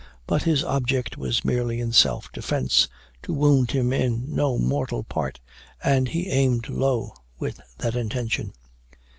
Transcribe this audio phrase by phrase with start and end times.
[0.25, 2.87] But his object was merely, in self defence,
[3.21, 5.39] to wound him in no mortal part,
[5.83, 8.53] and he aimed low with that intention.